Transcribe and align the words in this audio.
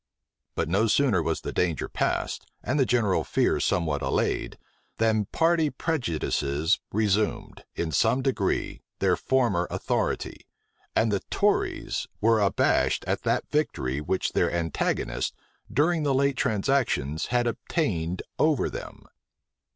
But 0.55 0.67
no 0.67 0.87
sooner 0.87 1.21
was 1.21 1.41
the 1.41 1.53
danger 1.53 1.87
past, 1.87 2.47
and 2.63 2.79
the 2.79 2.87
general 2.87 3.23
fears 3.23 3.63
somewhat 3.63 4.01
allayed, 4.01 4.57
than 4.97 5.25
party 5.25 5.69
prejudices 5.69 6.79
resumed, 6.91 7.65
in 7.75 7.91
some 7.91 8.23
degree, 8.23 8.81
their 8.97 9.15
former 9.15 9.67
authority; 9.69 10.47
and 10.95 11.11
the 11.11 11.19
tories 11.29 12.07
were 12.19 12.41
abashed 12.41 13.05
at 13.05 13.21
that 13.21 13.47
victory 13.51 14.01
which 14.01 14.33
their 14.33 14.51
antagonists, 14.51 15.33
during 15.71 16.01
the 16.01 16.15
late 16.15 16.35
transactions, 16.35 17.27
had 17.27 17.45
obtained 17.45 18.23
over 18.39 18.71
them. 18.71 19.05